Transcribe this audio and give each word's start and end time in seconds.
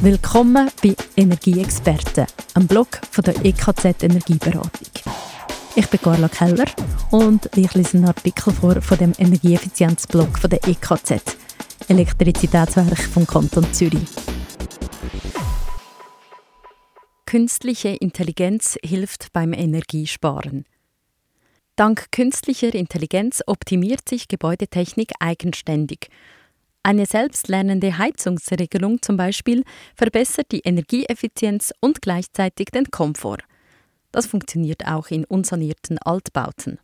Willkommen 0.00 0.70
bei 0.80 0.94
Energieexperten, 1.16 2.26
einem 2.54 2.68
Blog 2.68 3.00
von 3.10 3.24
der 3.24 3.44
EKZ 3.44 4.04
Energieberatung. 4.04 4.86
Ich 5.74 5.88
bin 5.88 6.00
Carla 6.00 6.28
Keller 6.28 6.66
und 7.10 7.50
ich 7.56 7.74
lese 7.74 7.96
einen 7.96 8.06
Artikel 8.06 8.52
vor 8.52 8.80
von 8.80 8.96
dem 8.96 9.12
Energieeffizienzblog 9.18 10.38
von 10.38 10.50
der 10.50 10.60
EKZ, 10.68 11.36
Elektrizitätswerk 11.88 12.96
vom 12.96 13.26
Kanton 13.26 13.66
Zürich. 13.72 14.08
Künstliche 17.26 17.88
Intelligenz 17.88 18.78
hilft 18.84 19.32
beim 19.32 19.52
Energiesparen. 19.52 20.64
Dank 21.74 22.12
künstlicher 22.12 22.72
Intelligenz 22.72 23.42
optimiert 23.48 24.08
sich 24.08 24.28
Gebäudetechnik 24.28 25.10
eigenständig. 25.18 26.08
Eine 26.88 27.04
selbstlernende 27.04 27.98
Heizungsregelung 27.98 29.02
zum 29.02 29.18
Beispiel 29.18 29.62
verbessert 29.94 30.46
die 30.52 30.60
Energieeffizienz 30.60 31.70
und 31.80 32.00
gleichzeitig 32.00 32.68
den 32.68 32.90
Komfort. 32.90 33.40
Das 34.10 34.26
funktioniert 34.26 34.86
auch 34.86 35.08
in 35.08 35.26
unsanierten 35.26 35.98
Altbauten. 35.98 36.78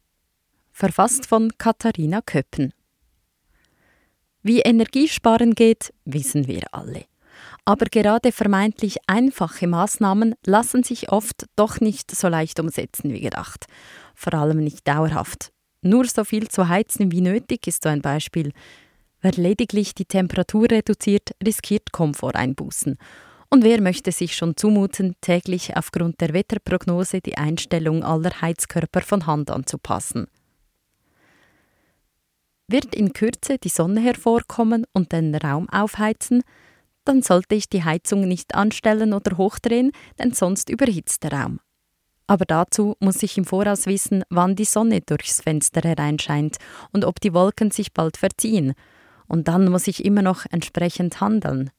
Verfasst 0.73 1.25
von 1.25 1.53
Katharina 1.57 2.21
Köppen. 2.21 2.75
Wie 4.43 4.61
Energiesparen 4.61 5.55
geht, 5.55 5.95
wissen 6.05 6.49
wir 6.49 6.65
alle. 6.73 7.07
Aber 7.65 7.87
gerade 7.87 8.31
vermeintlich 8.31 8.99
einfache 9.07 9.67
Maßnahmen 9.67 10.35
lassen 10.45 10.83
sich 10.83 11.13
oft 11.13 11.47
doch 11.57 11.81
nicht 11.81 12.15
so 12.15 12.29
leicht 12.29 12.61
umsetzen 12.61 13.11
wie 13.11 13.23
gedacht. 13.23 13.65
Vor 14.15 14.35
allem 14.35 14.59
nicht 14.59 14.87
dauerhaft. 14.87 15.51
Nur 15.81 16.05
so 16.05 16.25
viel 16.25 16.49
zu 16.49 16.69
heizen 16.69 17.11
wie 17.11 17.23
nötig 17.23 17.67
ist 17.67 17.85
so 17.85 17.89
ein 17.89 18.03
Beispiel. 18.03 18.53
Wer 19.25 19.33
lediglich 19.33 19.95
die 19.95 20.05
Temperatur 20.05 20.71
reduziert, 20.71 21.31
riskiert 21.43 21.93
Komforteinbußen. 21.93 22.99
Und 23.49 23.65
wer 23.65 23.81
möchte 23.81 24.13
sich 24.13 24.37
schon 24.37 24.55
zumuten, 24.55 25.17
täglich 25.23 25.75
aufgrund 25.79 26.21
der 26.21 26.35
Wetterprognose 26.35 27.23
die 27.23 27.39
Einstellung 27.39 28.05
aller 28.05 28.43
Heizkörper 28.43 29.01
von 29.01 29.25
Hand 29.25 29.51
anzupassen? 29.51 30.27
Wird 32.69 32.95
in 32.95 33.15
Kürze 33.15 33.57
die 33.57 33.71
Sonne 33.71 34.03
hervorkommen 34.03 34.85
und 34.93 35.13
den 35.13 35.35
Raum 35.35 35.71
aufheizen, 35.71 36.43
dann 37.07 37.23
sollte 37.23 37.55
ich 37.55 37.71
die 37.71 37.83
Heizung 37.83 38.29
nicht 38.29 38.55
anstellen 38.55 39.15
oder 39.15 39.39
hochdrehen, 39.39 39.93
denn 40.19 40.35
sonst 40.35 40.69
überhitzt 40.69 41.23
der 41.23 41.33
Raum. 41.33 41.61
Aber 42.27 42.45
dazu 42.45 42.95
muss 43.01 43.23
ich 43.23 43.39
im 43.39 43.47
Voraus 43.47 43.87
wissen, 43.87 44.23
wann 44.29 44.55
die 44.55 44.67
Sonne 44.67 45.01
durchs 45.01 45.41
Fenster 45.41 45.81
hereinscheint 45.81 46.59
und 46.93 47.07
ob 47.07 47.21
die 47.21 47.33
Wolken 47.33 47.71
sich 47.71 47.95
bald 47.95 48.19
verziehen. 48.19 48.75
Und 49.35 49.49
dann 49.49 49.69
muss 49.69 49.89
ich 49.89 50.05
immer 50.05 50.23
noch 50.23 50.47
entsprechend 50.49 51.21
handeln. 51.21 51.73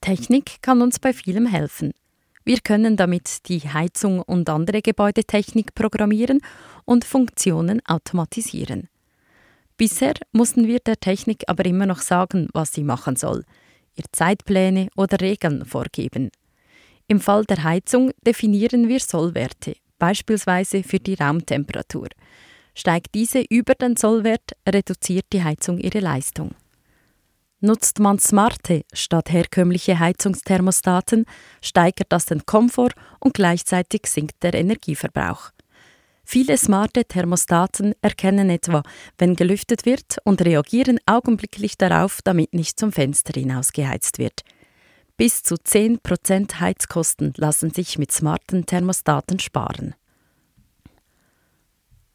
Technik 0.00 0.62
kann 0.62 0.80
uns 0.80 0.98
bei 0.98 1.12
vielem 1.12 1.44
helfen. 1.44 1.92
Wir 2.46 2.60
können 2.60 2.96
damit 2.96 3.46
die 3.50 3.60
Heizung 3.60 4.22
und 4.22 4.48
andere 4.48 4.80
Gebäudetechnik 4.80 5.74
programmieren 5.74 6.40
und 6.86 7.04
Funktionen 7.04 7.84
automatisieren. 7.84 8.88
Bisher 9.76 10.14
mussten 10.32 10.66
wir 10.66 10.78
der 10.78 10.98
Technik 10.98 11.44
aber 11.46 11.66
immer 11.66 11.84
noch 11.84 12.00
sagen, 12.00 12.48
was 12.54 12.72
sie 12.72 12.84
machen 12.84 13.16
soll 13.16 13.44
ihr 13.96 14.04
Zeitpläne 14.10 14.88
oder 14.96 15.20
Regeln 15.20 15.66
vorgeben. 15.66 16.30
Im 17.06 17.20
Fall 17.20 17.44
der 17.44 17.64
Heizung 17.64 18.12
definieren 18.26 18.88
wir 18.88 19.00
Sollwerte, 19.00 19.76
beispielsweise 19.98 20.82
für 20.84 21.00
die 21.00 21.16
Raumtemperatur. 21.20 22.08
Steigt 22.80 23.14
diese 23.14 23.44
über 23.50 23.74
den 23.74 23.96
Sollwert, 23.96 24.52
reduziert 24.66 25.26
die 25.34 25.44
Heizung 25.44 25.76
ihre 25.76 26.00
Leistung. 26.00 26.52
Nutzt 27.60 27.98
man 27.98 28.18
smarte 28.18 28.86
statt 28.94 29.30
herkömmliche 29.30 29.98
Heizungsthermostaten, 29.98 31.26
steigert 31.60 32.06
das 32.08 32.24
den 32.24 32.46
Komfort 32.46 32.92
und 33.18 33.34
gleichzeitig 33.34 34.06
sinkt 34.06 34.42
der 34.42 34.54
Energieverbrauch. 34.54 35.50
Viele 36.24 36.56
smarte 36.56 37.04
Thermostaten 37.04 37.92
erkennen 38.00 38.48
etwa, 38.48 38.82
wenn 39.18 39.36
gelüftet 39.36 39.84
wird 39.84 40.16
und 40.24 40.40
reagieren 40.42 40.98
augenblicklich 41.04 41.76
darauf, 41.76 42.20
damit 42.24 42.54
nicht 42.54 42.80
zum 42.80 42.92
Fenster 42.92 43.38
hinaus 43.38 43.74
geheizt 43.74 44.16
wird. 44.16 44.40
Bis 45.18 45.42
zu 45.42 45.56
10% 45.56 46.60
Heizkosten 46.60 47.34
lassen 47.36 47.74
sich 47.74 47.98
mit 47.98 48.10
smarten 48.10 48.64
Thermostaten 48.64 49.38
sparen. 49.38 49.94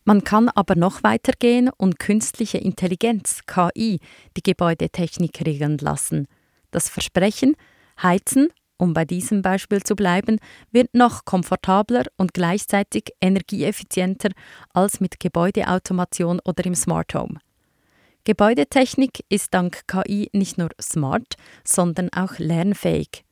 Man 0.05 0.23
kann 0.23 0.49
aber 0.49 0.75
noch 0.75 1.03
weiter 1.03 1.33
gehen 1.38 1.69
und 1.75 1.99
künstliche 1.99 2.59
Intelligenz, 2.59 3.41
KI, 3.47 3.99
die 4.38 4.43
Gebäudetechnik 4.43 5.45
regeln 5.45 5.77
lassen. 5.79 6.27
Das 6.71 6.89
Versprechen, 6.89 7.55
Heizen 8.01 8.49
um 8.77 8.93
bei 8.93 9.05
diesem 9.05 9.41
Beispiel 9.41 9.81
zu 9.83 9.95
bleiben, 9.95 10.38
wird 10.71 10.93
noch 10.93 11.25
komfortabler 11.25 12.03
und 12.17 12.33
gleichzeitig 12.33 13.13
energieeffizienter 13.21 14.31
als 14.73 14.99
mit 14.99 15.19
Gebäudeautomation 15.19 16.41
oder 16.43 16.66
im 16.66 16.75
Smart 16.75 17.13
Home. 17.16 17.39
Gebäudetechnik 18.25 19.23
ist 19.29 19.53
dank 19.53 19.87
KI 19.87 20.29
nicht 20.33 20.57
nur 20.57 20.69
smart, 20.81 21.35
sondern 21.63 22.09
auch 22.09 22.37
lernfähig. 22.37 23.23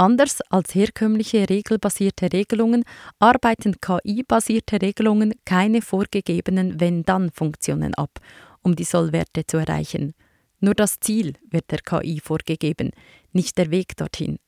Anders 0.00 0.40
als 0.48 0.74
herkömmliche 0.74 1.50
regelbasierte 1.50 2.32
Regelungen 2.32 2.84
arbeiten 3.18 3.82
KI-basierte 3.82 4.80
Regelungen 4.80 5.34
keine 5.44 5.82
vorgegebenen 5.82 6.80
Wenn-Dann-Funktionen 6.80 7.92
ab, 7.92 8.18
um 8.62 8.76
die 8.76 8.84
Sollwerte 8.84 9.44
zu 9.46 9.58
erreichen. 9.58 10.14
Nur 10.58 10.72
das 10.72 11.00
Ziel 11.00 11.34
wird 11.50 11.70
der 11.70 11.80
KI 11.80 12.18
vorgegeben, 12.18 12.92
nicht 13.34 13.58
der 13.58 13.70
Weg 13.70 13.94
dorthin. 13.98 14.38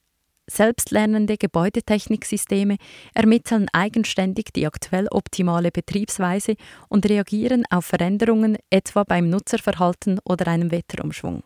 Selbstlernende 0.47 1.37
Gebäudetechniksysteme 1.37 2.79
ermitteln 3.13 3.67
eigenständig 3.75 4.55
die 4.57 4.67
aktuell 4.67 5.07
optimale 5.11 5.71
Betriebsweise 5.71 6.55
und 6.89 7.07
reagieren 7.07 7.65
auf 7.69 7.85
Veränderungen 7.85 8.57
etwa 8.71 9.05
beim 9.05 9.29
Nutzerverhalten 9.29 10.19
oder 10.25 10.47
einem 10.47 10.71
Wetterumschwung. 10.71 11.43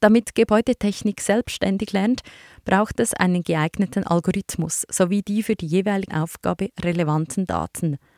Damit 0.00 0.34
Gebäudetechnik 0.34 1.20
selbstständig 1.20 1.92
lernt, 1.92 2.22
braucht 2.64 3.00
es 3.00 3.14
einen 3.14 3.42
geeigneten 3.42 4.04
Algorithmus 4.06 4.86
sowie 4.90 5.22
die 5.22 5.42
für 5.42 5.54
die 5.54 5.66
jeweilige 5.66 6.20
Aufgabe 6.20 6.70
relevanten 6.82 7.46
Daten– 7.46 7.98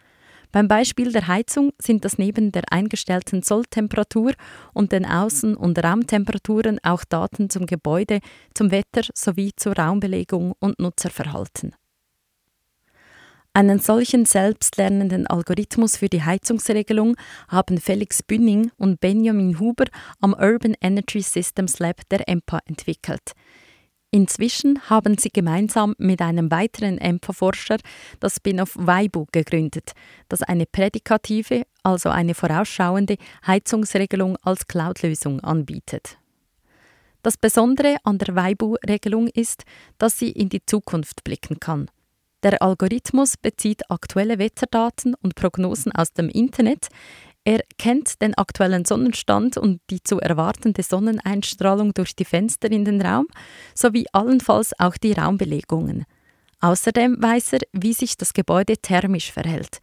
beim 0.52 0.68
Beispiel 0.68 1.12
der 1.12 1.28
Heizung 1.28 1.72
sind 1.80 2.04
das 2.04 2.18
neben 2.18 2.52
der 2.52 2.64
eingestellten 2.70 3.42
Solltemperatur 3.42 4.34
und 4.74 4.92
den 4.92 5.06
Außen- 5.06 5.54
und 5.54 5.82
Raumtemperaturen 5.82 6.78
auch 6.82 7.04
Daten 7.04 7.48
zum 7.48 7.64
Gebäude, 7.64 8.20
zum 8.52 8.70
Wetter 8.70 9.02
sowie 9.14 9.52
zur 9.56 9.72
Raumbelegung 9.78 10.52
und 10.60 10.78
Nutzerverhalten. 10.78 11.74
Einen 13.54 13.80
solchen 13.80 14.24
selbstlernenden 14.24 15.26
Algorithmus 15.26 15.98
für 15.98 16.08
die 16.08 16.22
Heizungsregelung 16.22 17.16
haben 17.48 17.76
Felix 17.76 18.22
Bünning 18.22 18.70
und 18.78 18.98
Benjamin 19.00 19.60
Huber 19.60 19.84
am 20.22 20.32
Urban 20.32 20.74
Energy 20.80 21.20
Systems 21.20 21.78
Lab 21.78 22.00
der 22.08 22.26
EMPA 22.26 22.60
entwickelt. 22.64 23.32
Inzwischen 24.10 24.88
haben 24.88 25.18
sie 25.18 25.28
gemeinsam 25.28 25.94
mit 25.98 26.22
einem 26.22 26.50
weiteren 26.50 26.96
EMPA-Forscher 26.96 27.76
das 28.20 28.36
Spin-off 28.36 28.74
Weibu 28.78 29.26
gegründet, 29.32 29.92
das 30.30 30.42
eine 30.42 30.64
prädikative, 30.64 31.64
also 31.82 32.08
eine 32.08 32.34
vorausschauende 32.34 33.16
Heizungsregelung 33.46 34.38
als 34.42 34.66
Cloud-Lösung 34.66 35.40
anbietet. 35.40 36.16
Das 37.22 37.36
Besondere 37.36 37.98
an 38.04 38.16
der 38.16 38.34
Weibu-Regelung 38.34 39.28
ist, 39.28 39.64
dass 39.98 40.18
sie 40.18 40.30
in 40.30 40.48
die 40.48 40.64
Zukunft 40.64 41.22
blicken 41.22 41.60
kann. 41.60 41.90
Der 42.42 42.60
Algorithmus 42.60 43.36
bezieht 43.36 43.90
aktuelle 43.90 44.38
Wetterdaten 44.38 45.14
und 45.22 45.34
Prognosen 45.36 45.92
aus 45.92 46.12
dem 46.12 46.28
Internet, 46.28 46.88
er 47.44 47.60
kennt 47.76 48.22
den 48.22 48.34
aktuellen 48.34 48.84
Sonnenstand 48.84 49.56
und 49.56 49.80
die 49.90 50.00
zu 50.00 50.20
erwartende 50.20 50.84
Sonneneinstrahlung 50.84 51.92
durch 51.92 52.14
die 52.14 52.24
Fenster 52.24 52.70
in 52.70 52.84
den 52.84 53.02
Raum 53.02 53.26
sowie 53.74 54.06
allenfalls 54.12 54.78
auch 54.78 54.96
die 54.96 55.12
Raumbelegungen. 55.12 56.04
Außerdem 56.60 57.20
weiß 57.20 57.54
er, 57.54 57.60
wie 57.72 57.94
sich 57.94 58.16
das 58.16 58.32
Gebäude 58.32 58.76
thermisch 58.76 59.32
verhält. 59.32 59.78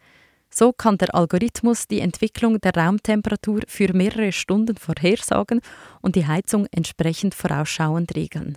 So 0.48 0.72
kann 0.72 0.96
der 0.96 1.14
Algorithmus 1.14 1.86
die 1.86 2.00
Entwicklung 2.00 2.60
der 2.60 2.74
Raumtemperatur 2.74 3.60
für 3.68 3.92
mehrere 3.92 4.32
Stunden 4.32 4.78
vorhersagen 4.78 5.60
und 6.00 6.16
die 6.16 6.26
Heizung 6.26 6.66
entsprechend 6.72 7.34
vorausschauend 7.34 8.16
regeln. 8.16 8.56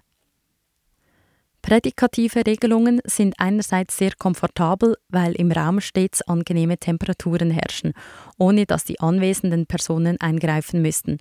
Prädikative 1.63 2.45
Regelungen 2.45 2.99
sind 3.05 3.35
einerseits 3.37 3.97
sehr 3.97 4.11
komfortabel, 4.19 4.97
weil 5.07 5.31
im 5.31 5.49
Raum 5.49 5.79
stets 5.79 6.21
angenehme 6.21 6.77
Temperaturen 6.77 7.51
herrschen, 7.51 7.93
ohne 8.37 8.65
dass 8.65 8.83
die 8.83 8.99
anwesenden 8.99 9.65
Personen 9.65 10.19
eingreifen 10.19 10.81
müssten. 10.81 11.19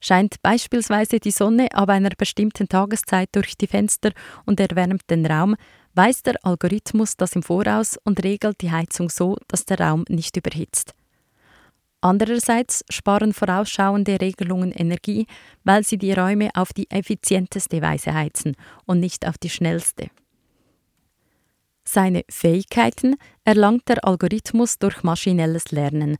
Scheint 0.00 0.36
beispielsweise 0.40 1.18
die 1.18 1.32
Sonne 1.32 1.66
ab 1.74 1.88
einer 1.88 2.10
bestimmten 2.16 2.68
Tageszeit 2.68 3.30
durch 3.32 3.56
die 3.56 3.66
Fenster 3.66 4.12
und 4.46 4.60
erwärmt 4.60 5.02
den 5.10 5.26
Raum, 5.26 5.56
weiß 5.94 6.22
der 6.22 6.36
Algorithmus 6.44 7.16
das 7.16 7.34
im 7.34 7.42
Voraus 7.42 7.98
und 8.04 8.22
regelt 8.22 8.60
die 8.60 8.70
Heizung 8.70 9.10
so, 9.10 9.36
dass 9.48 9.66
der 9.66 9.80
Raum 9.80 10.04
nicht 10.08 10.36
überhitzt. 10.36 10.94
Andererseits 12.04 12.84
sparen 12.90 13.32
vorausschauende 13.32 14.20
Regelungen 14.20 14.72
Energie, 14.72 15.26
weil 15.62 15.84
sie 15.84 15.98
die 15.98 16.12
Räume 16.12 16.50
auf 16.54 16.72
die 16.72 16.90
effizienteste 16.90 17.80
Weise 17.80 18.12
heizen 18.12 18.56
und 18.86 18.98
nicht 18.98 19.26
auf 19.26 19.38
die 19.38 19.48
schnellste. 19.48 20.08
Seine 21.84 22.24
Fähigkeiten 22.28 23.14
erlangt 23.44 23.88
der 23.88 24.04
Algorithmus 24.04 24.80
durch 24.80 25.04
maschinelles 25.04 25.70
Lernen. 25.70 26.16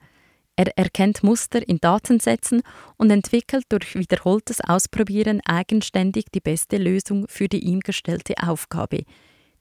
Er 0.55 0.77
erkennt 0.79 1.25
Muster 1.25 1.67
in 1.67 1.79
Datensätzen 1.79 2.63
und 2.97 3.11
entwickelt 3.11 3.65
durch 3.69 3.97
wiederholtes 3.97 4.61
Ausprobieren 4.61 5.41
eigenständig 5.45 6.27
die 6.33 6.41
beste 6.41 6.77
Lösung 6.77 7.27
für 7.29 7.49
die 7.49 7.65
ihm 7.65 7.81
gestellte 7.81 8.35
Aufgabe, 8.41 9.03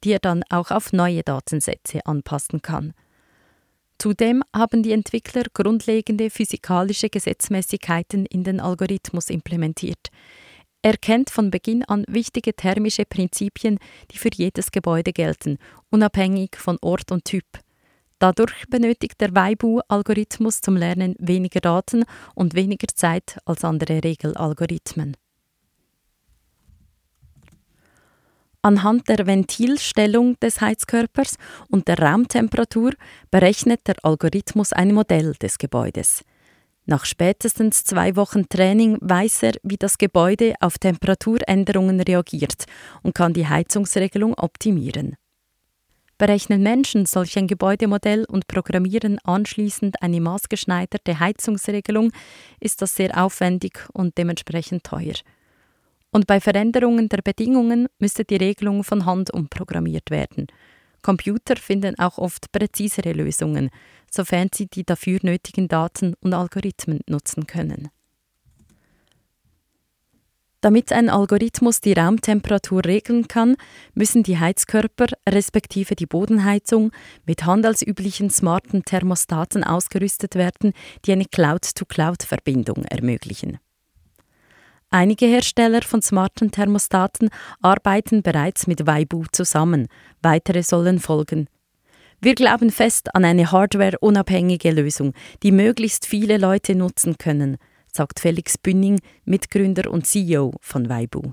die 0.04 0.12
er 0.12 0.20
dann 0.20 0.44
auch 0.50 0.70
auf 0.70 0.94
neue 0.94 1.24
Datensätze 1.24 2.06
anpassen 2.06 2.62
kann. 2.62 2.94
Zudem 4.02 4.42
haben 4.52 4.82
die 4.82 4.94
Entwickler 4.94 5.44
grundlegende 5.54 6.32
physikalische 6.32 7.10
Gesetzmäßigkeiten 7.10 8.26
in 8.26 8.44
den 8.44 8.60
Algorithmus 8.60 9.30
implementiert. 9.30 10.08
Er 10.82 10.98
kennt 10.98 11.30
von 11.30 11.52
Beginn 11.52 11.84
an 11.84 12.04
wichtige 12.08 12.56
thermische 12.56 13.06
Prinzipien, 13.06 13.78
die 14.10 14.18
für 14.18 14.32
jedes 14.34 14.72
Gebäude 14.72 15.14
gelten, 15.14 15.60
unabhängig 15.92 16.56
von 16.58 16.80
Ort 16.82 17.12
und 17.12 17.26
Typ. 17.26 17.46
Dadurch 18.18 18.66
benötigt 18.72 19.22
der 19.22 19.36
Weibu-Algorithmus 19.36 20.62
zum 20.62 20.78
Lernen 20.78 21.14
weniger 21.20 21.60
Daten 21.60 22.04
und 22.34 22.56
weniger 22.56 22.88
Zeit 22.88 23.38
als 23.46 23.64
andere 23.64 24.04
Regelalgorithmen. 24.04 25.16
Anhand 28.64 29.10
der 29.10 29.26
Ventilstellung 29.26 30.40
des 30.40 30.62
Heizkörpers 30.62 31.38
und 31.70 31.88
der 31.88 31.98
Raumtemperatur 31.98 32.92
berechnet 33.32 33.88
der 33.88 33.96
Algorithmus 34.04 34.72
ein 34.72 34.94
Modell 34.94 35.34
des 35.42 35.58
Gebäudes. 35.58 36.24
Nach 36.86 37.06
spätestens 37.06 37.84
zwei 37.84 38.16
Wochen 38.16 38.50
Training 38.50 39.00
weiß 39.02 39.44
er, 39.44 39.54
wie 39.64 39.78
das 39.78 39.98
Gebäude 39.98 40.54
auf 40.60 40.78
Temperaturänderungen 40.78 42.02
reagiert 42.02 42.66
und 43.02 43.16
kann 43.16 43.34
die 43.34 43.48
Heizungsregelung 43.48 44.36
optimieren. 44.36 45.16
Berechnen 46.20 46.62
Menschen 46.62 47.08
solch 47.08 47.40
ein 47.40 47.48
Gebäudemodell 47.48 48.26
und 48.26 48.46
programmieren 48.46 49.18
anschließend 49.24 50.04
eine 50.04 50.22
maßgeschneiderte 50.22 51.20
Heizungsregelung, 51.20 52.12
ist 52.60 52.84
das 52.84 52.96
sehr 52.96 53.24
aufwendig 53.24 53.88
und 53.94 54.20
dementsprechend 54.20 54.84
teuer. 54.84 55.16
Und 56.12 56.28
bei 56.28 56.42
Veränderungen 56.42 57.08
der 57.10 57.22
Bedingungen 57.22 57.88
müsste 57.98 58.26
die 58.26 58.36
Regelung 58.36 58.84
von 58.84 59.06
Hand 59.06 59.34
umprogrammiert 59.34 60.12
werden. 60.12 60.48
Computer 61.02 61.56
finden 61.56 61.98
auch 61.98 62.18
oft 62.18 62.52
präzisere 62.52 63.14
Lösungen, 63.14 63.70
sofern 64.10 64.50
sie 64.54 64.68
die 64.68 64.84
dafür 64.84 65.20
nötigen 65.24 65.68
Daten 65.68 66.14
und 66.22 66.34
Algorithmen 66.34 67.00
nutzen 67.08 67.48
können. 67.48 67.90
Damit 70.62 70.92
ein 70.92 71.10
Algorithmus 71.10 71.82
die 71.82 71.94
Raumtemperatur 71.94 72.86
regeln 72.86 73.28
kann, 73.28 73.56
müssen 73.96 74.22
die 74.22 74.38
Heizkörper 74.38 75.08
respektive 75.28 75.96
die 75.96 76.06
Bodenheizung 76.06 76.92
mit 77.26 77.46
handelsüblichen 77.46 78.30
smarten 78.30 78.86
Thermostaten 78.86 79.64
ausgerüstet 79.64 80.36
werden, 80.36 80.74
die 81.06 81.14
eine 81.14 81.26
Cloud-to-Cloud-Verbindung 81.26 82.86
ermöglichen. 82.86 83.58
Einige 84.94 85.26
Hersteller 85.26 85.84
von 85.84 86.02
smarten 86.02 86.52
Thermostaten 86.52 87.30
arbeiten 87.62 88.22
bereits 88.24 88.68
mit 88.68 88.86
Weibu 88.86 89.24
zusammen, 89.32 89.88
weitere 90.22 90.64
sollen 90.64 91.00
folgen. 91.00 91.48
Wir 92.20 92.36
glauben 92.36 92.72
fest 92.72 93.16
an 93.16 93.24
eine 93.24 93.54
hardware-unabhängige 93.54 94.70
Lösung, 94.72 95.14
die 95.44 95.54
möglichst 95.54 96.06
viele 96.06 96.38
Leute 96.38 96.76
nutzen 96.76 97.18
können, 97.18 97.56
sagt 97.88 98.20
Felix 98.20 98.58
Bünning, 98.58 99.00
Mitgründer 99.24 99.90
und 99.90 100.06
CEO 100.06 100.56
von 100.60 100.90
Weibu. 100.90 101.32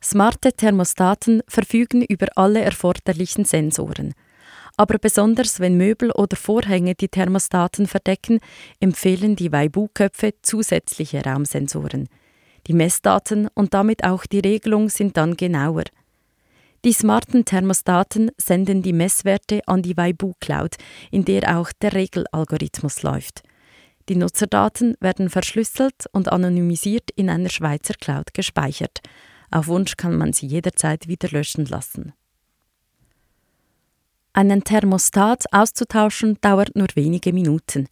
Smarte 0.00 0.52
Thermostaten 0.52 1.42
verfügen 1.48 2.02
über 2.02 2.28
alle 2.36 2.60
erforderlichen 2.60 3.44
Sensoren– 3.44 4.14
aber 4.76 4.98
besonders 4.98 5.60
wenn 5.60 5.76
Möbel 5.76 6.10
oder 6.10 6.36
Vorhänge 6.36 6.94
die 6.94 7.08
Thermostaten 7.08 7.86
verdecken, 7.86 8.40
empfehlen 8.80 9.36
die 9.36 9.52
Weibu-Köpfe 9.52 10.34
zusätzliche 10.42 11.22
Raumsensoren. 11.24 12.08
Die 12.66 12.72
Messdaten 12.72 13.48
und 13.54 13.74
damit 13.74 14.04
auch 14.04 14.26
die 14.26 14.40
Regelung 14.40 14.88
sind 14.88 15.16
dann 15.16 15.36
genauer. 15.36 15.84
Die 16.84 16.92
smarten 16.92 17.44
Thermostaten 17.44 18.30
senden 18.36 18.82
die 18.82 18.92
Messwerte 18.92 19.60
an 19.66 19.82
die 19.82 19.96
Weibu 19.96 20.34
Cloud, 20.40 20.76
in 21.10 21.24
der 21.24 21.58
auch 21.58 21.72
der 21.80 21.94
Regelalgorithmus 21.94 23.02
läuft. 23.02 23.42
Die 24.08 24.14
Nutzerdaten 24.14 24.94
werden 25.00 25.30
verschlüsselt 25.30 26.06
und 26.12 26.30
anonymisiert 26.30 27.10
in 27.16 27.28
einer 27.28 27.48
Schweizer 27.48 27.94
Cloud 27.94 28.34
gespeichert. 28.34 29.00
Auf 29.50 29.66
Wunsch 29.66 29.96
kann 29.96 30.16
man 30.16 30.32
sie 30.32 30.46
jederzeit 30.46 31.08
wieder 31.08 31.28
löschen 31.30 31.66
lassen. 31.66 32.12
Einen 34.36 34.64
Thermostat 34.64 35.50
auszutauschen 35.50 36.36
dauert 36.42 36.76
nur 36.76 36.88
wenige 36.94 37.32
Minuten. 37.32 37.88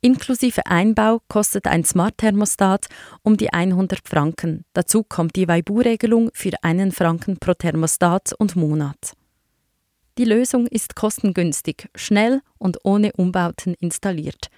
Inklusive 0.00 0.64
Einbau 0.64 1.20
kostet 1.28 1.66
ein 1.66 1.84
Smart-Thermostat 1.84 2.86
um 3.22 3.36
die 3.36 3.52
100 3.52 4.00
Franken. 4.08 4.64
Dazu 4.72 5.02
kommt 5.02 5.36
die 5.36 5.48
Weibu-Regelung 5.48 6.30
für 6.32 6.52
einen 6.62 6.92
Franken 6.92 7.36
pro 7.36 7.52
Thermostat 7.52 8.32
und 8.38 8.56
Monat. 8.56 9.12
Die 10.16 10.24
Lösung 10.24 10.66
ist 10.66 10.96
kostengünstig, 10.96 11.90
schnell 11.94 12.40
und 12.56 12.78
ohne 12.82 13.12
Umbauten 13.12 13.74
installiert. 13.78 14.48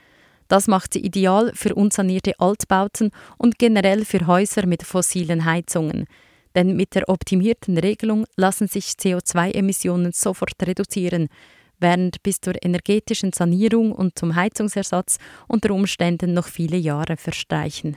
Das 0.47 0.69
macht 0.69 0.93
sie 0.93 1.01
ideal 1.01 1.51
für 1.53 1.75
unsanierte 1.75 2.39
Altbauten 2.39 3.11
und 3.39 3.59
generell 3.59 4.05
für 4.05 4.29
Häuser 4.29 4.67
mit 4.67 4.85
fossilen 4.85 5.45
Heizungen– 5.45 6.07
denn 6.55 6.77
mit 6.77 6.95
der 6.95 7.09
optimierten 7.09 7.79
Regelung 7.79 8.27
lassen 8.37 8.69
sich 8.69 8.87
CO2-Emissionen 8.99 10.13
sofort 10.13 10.55
reduzieren, 10.63 11.29
während 11.79 12.23
bis 12.23 12.41
zur 12.41 12.55
energetischen 12.63 13.33
Sanierung 13.33 13.93
und 13.93 14.19
zum 14.19 14.35
Heizungsersatz 14.35 15.19
unter 15.47 15.73
Umständen 15.73 16.35
noch 16.35 16.47
viele 16.47 16.77
Jahre 16.77 17.17
verstreichen. 17.17 17.97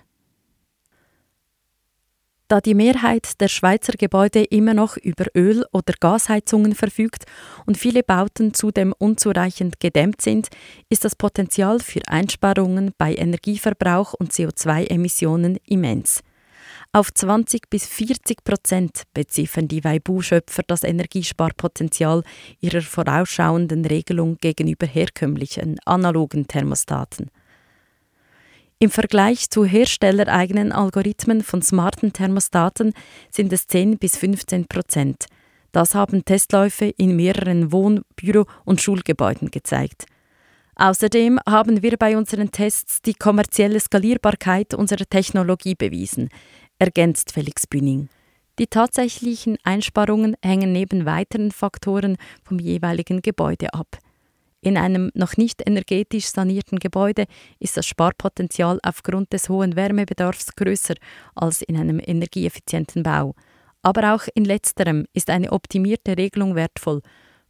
Da 2.51 2.59
die 2.59 2.73
Mehrheit 2.73 3.39
der 3.39 3.47
Schweizer 3.47 3.93
Gebäude 3.93 4.43
immer 4.43 4.73
noch 4.73 4.97
über 4.97 5.25
Öl- 5.37 5.65
oder 5.71 5.93
Gasheizungen 5.97 6.75
verfügt 6.75 7.23
und 7.65 7.77
viele 7.77 8.03
Bauten 8.03 8.53
zudem 8.53 8.93
unzureichend 8.97 9.79
gedämmt 9.79 10.19
sind, 10.19 10.49
ist 10.89 11.05
das 11.05 11.15
Potenzial 11.15 11.79
für 11.79 12.01
Einsparungen 12.07 12.91
bei 12.97 13.15
Energieverbrauch 13.15 14.13
und 14.15 14.33
CO2-Emissionen 14.33 15.59
immens. 15.65 16.23
Auf 16.93 17.13
20 17.13 17.69
bis 17.69 17.85
40 17.85 18.43
Prozent 18.43 19.03
beziffern 19.13 19.69
die 19.69 19.81
Weibu-Schöpfer 19.81 20.63
das 20.67 20.83
Energiesparpotenzial 20.83 22.21
ihrer 22.59 22.81
vorausschauenden 22.81 23.85
Regelung 23.85 24.37
gegenüber 24.41 24.85
herkömmlichen 24.85 25.79
analogen 25.85 26.47
Thermostaten. 26.47 27.31
Im 28.79 28.89
Vergleich 28.89 29.49
zu 29.49 29.63
herstellereigenen 29.63 30.73
Algorithmen 30.73 31.43
von 31.43 31.61
smarten 31.61 32.11
Thermostaten 32.11 32.93
sind 33.29 33.53
es 33.53 33.67
10 33.67 33.97
bis 33.97 34.17
15 34.17 34.67
Prozent. 34.67 35.27
Das 35.71 35.95
haben 35.95 36.25
Testläufe 36.25 36.87
in 36.97 37.15
mehreren 37.15 37.71
Wohn-, 37.71 38.01
Büro- 38.17 38.47
und 38.65 38.81
Schulgebäuden 38.81 39.49
gezeigt. 39.49 40.07
Außerdem 40.75 41.39
haben 41.47 41.83
wir 41.83 41.95
bei 41.95 42.17
unseren 42.17 42.51
Tests 42.51 43.01
die 43.01 43.13
kommerzielle 43.13 43.79
Skalierbarkeit 43.79 44.73
unserer 44.73 45.05
Technologie 45.05 45.75
bewiesen 45.75 46.29
ergänzt 46.81 47.31
Felix 47.31 47.67
Bühning. 47.67 48.09
Die 48.57 48.65
tatsächlichen 48.65 49.59
Einsparungen 49.63 50.35
hängen 50.43 50.71
neben 50.71 51.05
weiteren 51.05 51.51
Faktoren 51.51 52.17
vom 52.43 52.57
jeweiligen 52.57 53.21
Gebäude 53.21 53.71
ab. 53.75 53.99
In 54.61 54.77
einem 54.77 55.11
noch 55.13 55.37
nicht 55.37 55.61
energetisch 55.63 56.25
sanierten 56.25 56.79
Gebäude 56.79 57.25
ist 57.59 57.77
das 57.77 57.85
Sparpotenzial 57.85 58.79
aufgrund 58.81 59.31
des 59.31 59.47
hohen 59.47 59.75
Wärmebedarfs 59.75 60.55
größer 60.55 60.95
als 61.35 61.61
in 61.61 61.77
einem 61.77 62.01
energieeffizienten 62.03 63.03
Bau. 63.03 63.35
Aber 63.83 64.15
auch 64.15 64.23
in 64.33 64.45
letzterem 64.45 65.05
ist 65.13 65.29
eine 65.29 65.51
optimierte 65.51 66.17
Regelung 66.17 66.55
wertvoll, 66.55 67.01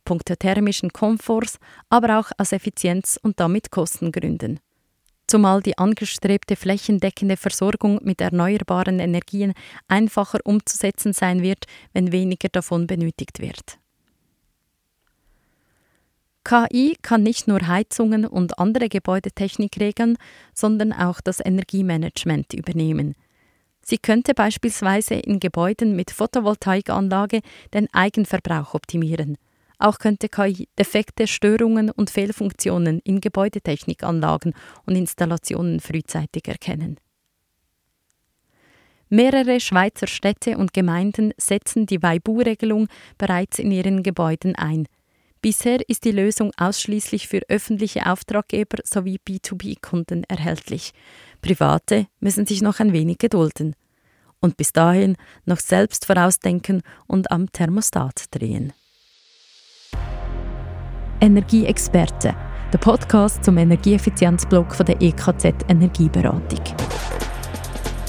punkto 0.04 0.36
thermischen 0.36 0.92
Komforts, 0.92 1.58
aber 1.90 2.20
auch 2.20 2.32
aus 2.38 2.52
Effizienz- 2.52 3.18
und 3.22 3.40
damit 3.40 3.72
Kostengründen 3.72 4.60
zumal 5.32 5.62
die 5.62 5.78
angestrebte 5.78 6.58
flächendeckende 6.58 7.38
Versorgung 7.38 8.02
mit 8.04 8.20
erneuerbaren 8.20 9.00
Energien 9.00 9.54
einfacher 9.88 10.40
umzusetzen 10.44 11.14
sein 11.14 11.42
wird, 11.42 11.68
wenn 11.94 12.12
weniger 12.12 12.50
davon 12.50 12.86
benötigt 12.86 13.40
wird. 13.40 13.80
KI 16.44 16.98
kann 17.02 17.24
nicht 17.24 17.48
nur 17.48 17.66
Heizungen 17.66 18.26
und 18.26 18.60
andere 18.60 18.90
Gebäudetechnik 18.90 19.80
regeln, 19.80 20.18
sondern 20.54 20.92
auch 20.92 21.22
das 21.22 21.40
Energiemanagement 21.40 22.54
übernehmen. 22.54 23.16
Sie 23.84 24.00
könnte 24.00 24.34
beispielsweise 24.34 25.14
in 25.14 25.40
Gebäuden 25.40 25.96
mit 25.96 26.12
Photovoltaikanlage 26.12 27.40
den 27.74 27.88
Eigenverbrauch 27.94 28.74
optimieren– 28.74 29.38
Auch 29.82 29.98
könnte 29.98 30.30
KI 30.30 30.70
Defekte, 30.78 31.26
Störungen 31.26 31.90
und 31.90 32.12
Fehlfunktionen 32.12 33.00
in 33.04 33.20
Gebäudetechnikanlagen 33.20 34.54
und 34.86 34.96
Installationen 34.96 35.80
frühzeitig 35.80 36.48
erkennen. 36.48 36.98
Mehrere 39.10 39.60
Schweizer 39.60 40.06
Städte 40.06 40.60
und 40.60 40.74
Gemeinden 40.74 41.34
setzen 41.38 41.88
die 41.88 42.04
Waibu-Regelung 42.04 42.90
bereits 43.18 43.58
in 43.58 43.72
ihren 43.72 44.04
Gebäuden 44.04 44.56
ein. 44.56 44.86
Bisher 45.42 45.80
ist 45.90 46.06
die 46.06 46.12
Lösung 46.12 46.52
ausschließlich 46.58 47.28
für 47.28 47.42
öffentliche 47.50 48.06
Auftraggeber 48.06 48.78
sowie 48.84 49.20
B2B-Kunden 49.28 50.26
erhältlich. 50.26 50.94
Private 51.42 52.06
müssen 52.20 52.46
sich 52.46 52.62
noch 52.62 52.80
ein 52.80 52.94
wenig 52.94 53.18
gedulden. 53.18 53.76
Und 54.40 54.58
bis 54.58 54.74
dahin 54.74 55.18
noch 55.46 55.60
selbst 55.60 56.06
vorausdenken 56.06 56.84
und 57.08 57.32
am 57.32 57.52
Thermostat 57.52 58.26
drehen. 58.30 58.74
Energieexperte, 61.22 62.34
der 62.74 62.78
Podcast 62.80 63.46
zum 63.46 63.60
Energieeffizienzblock 63.60 64.74
von 64.74 64.88
der 64.88 65.00
EKZ 65.00 65.54
Energieberatung. 65.68 66.60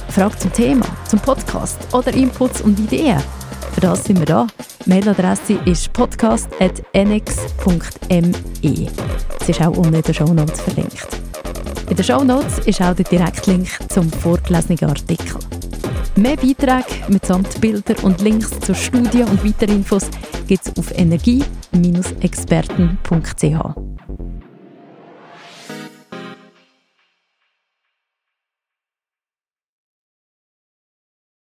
Frage 0.08 0.38
zum 0.38 0.52
Thema, 0.52 0.86
zum 1.06 1.20
Podcast 1.20 1.78
oder 1.92 2.14
Inputs 2.14 2.62
und 2.62 2.80
Ideen? 2.80 3.22
Für 3.74 3.82
das 3.82 4.04
sind 4.04 4.18
wir 4.18 4.24
da. 4.24 4.46
Mailadresse 4.86 5.58
ist 5.66 5.92
podcast.nx.me. 5.92 8.88
Es 9.40 9.48
ist 9.48 9.60
auch 9.60 9.76
unten 9.76 9.94
in 9.94 10.02
den 10.02 10.14
Shownotes 10.14 10.60
verlinkt. 10.62 11.06
In 11.90 11.96
den 11.96 12.04
Shownotes 12.04 12.60
ist 12.60 12.80
auch 12.80 12.94
der 12.94 13.04
Direktlink 13.04 13.68
zum 13.92 14.10
vorgelesenen 14.10 14.88
Artikel. 14.88 15.38
Mehr 16.16 16.36
Beiträge 16.36 16.86
mitsamt 17.08 17.60
Bilder 17.60 17.94
und 18.04 18.22
Links 18.22 18.58
zur 18.60 18.74
Studie 18.74 19.22
und 19.22 19.44
weiteren 19.44 19.76
Infos 19.76 20.08
gibt 20.46 20.66
es 20.66 20.76
auf 20.78 20.90
energie-experten.ch. 21.72 23.91